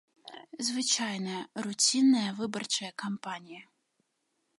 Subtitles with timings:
[0.67, 3.63] Звычайная, руцінная выбарчая кампанія.